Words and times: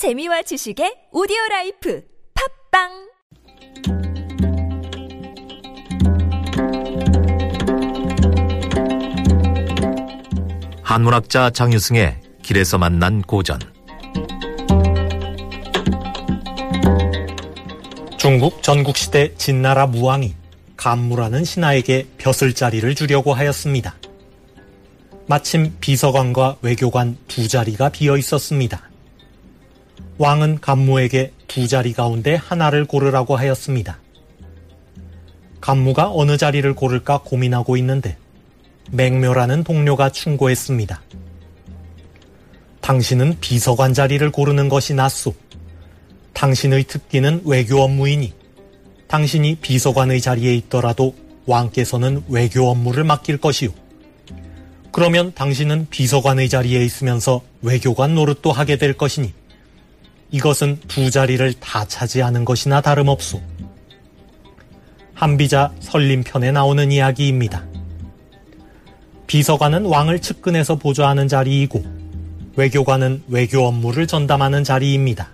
재미와 0.00 0.40
지식의 0.40 1.08
오디오 1.12 1.36
라이프 1.50 2.02
팟빵 2.72 2.88
한문학자 10.82 11.50
장유승의 11.50 12.18
길에서 12.42 12.78
만난 12.78 13.20
고전 13.20 13.58
중국 18.16 18.62
전국시대 18.62 19.34
진나라 19.34 19.86
무왕이 19.86 20.34
감무라는 20.78 21.44
신하에게 21.44 22.06
벼슬자리를 22.16 22.94
주려고 22.94 23.34
하였습니다. 23.34 23.96
마침 25.26 25.76
비서관과 25.78 26.56
외교관 26.62 27.18
두 27.28 27.46
자리가 27.48 27.90
비어 27.90 28.16
있었습니다. 28.16 28.89
왕은 30.20 30.60
감무에게 30.60 31.32
두 31.48 31.66
자리 31.66 31.94
가운데 31.94 32.34
하나를 32.34 32.84
고르라고 32.84 33.36
하였습니다. 33.36 33.98
감무가 35.62 36.10
어느 36.12 36.36
자리를 36.36 36.74
고를까 36.74 37.22
고민하고 37.22 37.78
있는데 37.78 38.18
맹묘라는 38.90 39.64
동료가 39.64 40.10
충고했습니다. 40.10 41.00
당신은 42.82 43.38
비서관 43.40 43.94
자리를 43.94 44.30
고르는 44.30 44.68
것이 44.68 44.92
낫소. 44.92 45.32
당신의 46.34 46.84
특기는 46.84 47.40
외교 47.46 47.80
업무이니 47.80 48.34
당신이 49.08 49.54
비서관의 49.62 50.20
자리에 50.20 50.54
있더라도 50.56 51.14
왕께서는 51.46 52.24
외교 52.28 52.68
업무를 52.68 53.04
맡길 53.04 53.38
것이요. 53.38 53.70
그러면 54.92 55.32
당신은 55.34 55.86
비서관의 55.88 56.50
자리에 56.50 56.84
있으면서 56.84 57.40
외교관 57.62 58.14
노릇도 58.16 58.52
하게 58.52 58.76
될 58.76 58.92
것이니 58.92 59.39
이것은 60.32 60.78
두 60.86 61.10
자리를 61.10 61.54
다 61.54 61.84
차지하는 61.84 62.44
것이나 62.44 62.80
다름없소. 62.80 63.40
한비자 65.14 65.72
설림편에 65.80 66.52
나오는 66.52 66.92
이야기입니다. 66.92 67.64
비서관은 69.26 69.84
왕을 69.84 70.20
측근해서 70.20 70.76
보좌하는 70.76 71.28
자리이고 71.28 71.84
외교관은 72.56 73.22
외교 73.28 73.66
업무를 73.66 74.06
전담하는 74.06 74.64
자리입니다. 74.64 75.30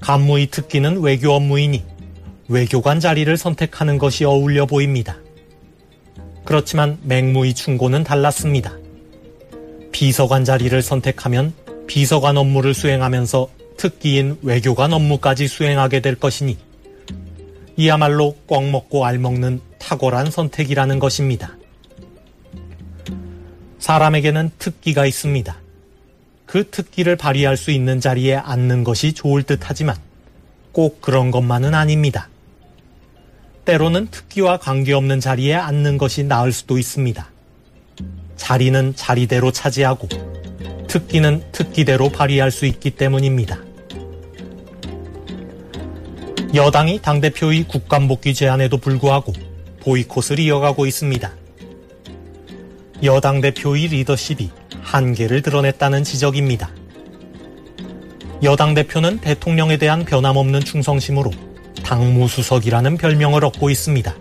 간무의 0.00 0.46
특기는 0.46 1.00
외교 1.00 1.32
업무이니 1.32 1.84
외교관 2.48 2.98
자리를 2.98 3.34
선택하는 3.36 3.98
것이 3.98 4.24
어울려 4.24 4.66
보입니다. 4.66 5.16
그렇지만 6.44 6.98
맹무의 7.02 7.54
충고는 7.54 8.04
달랐습니다. 8.04 8.76
비서관 9.92 10.44
자리를 10.44 10.80
선택하면 10.82 11.52
비서관 11.90 12.36
업무를 12.36 12.72
수행하면서 12.72 13.50
특기인 13.76 14.38
외교관 14.42 14.92
업무까지 14.92 15.48
수행하게 15.48 15.98
될 15.98 16.14
것이니 16.14 16.56
이야말로 17.76 18.36
꽉 18.46 18.62
먹고 18.62 19.04
알 19.04 19.18
먹는 19.18 19.60
탁월한 19.80 20.30
선택이라는 20.30 21.00
것입니다. 21.00 21.56
사람에게는 23.80 24.52
특기가 24.56 25.04
있습니다. 25.04 25.56
그 26.46 26.70
특기를 26.70 27.16
발휘할 27.16 27.56
수 27.56 27.72
있는 27.72 27.98
자리에 27.98 28.36
앉는 28.36 28.84
것이 28.84 29.12
좋을 29.12 29.42
듯 29.42 29.58
하지만 29.64 29.96
꼭 30.70 31.00
그런 31.00 31.32
것만은 31.32 31.74
아닙니다. 31.74 32.28
때로는 33.64 34.12
특기와 34.12 34.58
관계없는 34.58 35.18
자리에 35.18 35.54
앉는 35.54 35.98
것이 35.98 36.22
나을 36.22 36.52
수도 36.52 36.78
있습니다. 36.78 37.28
자리는 38.36 38.94
자리대로 38.94 39.50
차지하고 39.50 40.29
특기는 40.90 41.40
특기대로 41.52 42.08
발휘할 42.08 42.50
수 42.50 42.66
있기 42.66 42.90
때문입니다. 42.90 43.60
여당이 46.52 47.00
당대표의 47.00 47.68
국감복귀 47.68 48.34
제안에도 48.34 48.76
불구하고 48.76 49.32
보이콧을 49.82 50.40
이어가고 50.40 50.86
있습니다. 50.86 51.32
여당 53.04 53.40
대표의 53.40 53.86
리더십이 53.86 54.50
한계를 54.82 55.42
드러냈다는 55.42 56.02
지적입니다. 56.02 56.70
여당 58.42 58.74
대표는 58.74 59.20
대통령에 59.20 59.76
대한 59.76 60.04
변함없는 60.04 60.58
충성심으로 60.58 61.30
당무수석이라는 61.84 62.96
별명을 62.96 63.44
얻고 63.44 63.70
있습니다. 63.70 64.12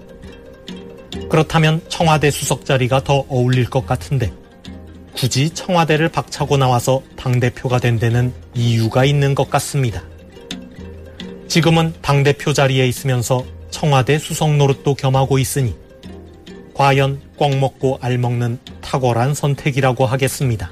그렇다면 1.31 1.81
청와대 1.89 2.29
수석 2.29 2.63
자리가 2.63 3.03
더 3.03 3.25
어울릴 3.27 3.71
것 3.71 3.88
같은데 3.88 4.31
굳이 5.15 5.49
청와대를 5.49 6.09
박차고 6.09 6.57
나와서 6.57 7.01
당대표가 7.15 7.79
된 7.79 7.99
데는 7.99 8.33
이유가 8.53 9.05
있는 9.05 9.35
것 9.35 9.49
같습니다. 9.49 10.03
지금은 11.47 11.93
당대표 12.01 12.53
자리에 12.53 12.87
있으면서 12.87 13.43
청와대 13.71 14.17
수석 14.19 14.55
노릇도 14.55 14.95
겸하고 14.95 15.39
있으니 15.39 15.75
과연 16.73 17.21
꽉 17.37 17.55
먹고 17.57 17.97
알 18.01 18.17
먹는 18.17 18.59
탁월한 18.81 19.33
선택이라고 19.33 20.05
하겠습니다. 20.05 20.71